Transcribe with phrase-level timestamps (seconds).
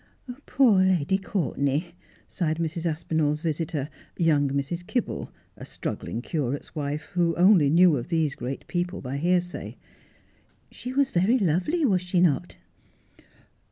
[0.47, 1.93] 'Poor Lady Courtenay!'
[2.27, 2.87] sighed Mrs.
[2.87, 4.87] Aspinall's visitor, young Mrs.
[4.87, 9.77] Kibble, a struggling curate's wife, who only knew of these great people by hearsay.'
[10.71, 12.57] She was very lovely, was she not?'